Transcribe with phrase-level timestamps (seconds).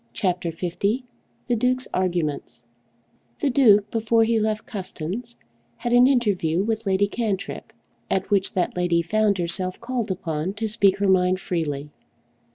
[0.13, 0.71] CHAPTER L
[1.45, 2.65] The Duke's Arguments
[3.37, 5.35] The Duke before he left Custins
[5.77, 7.71] had an interview with Lady Cantrip,
[8.09, 11.91] at which that lady found herself called upon to speak her mind freely.